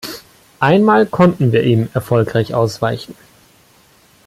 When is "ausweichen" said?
2.55-3.13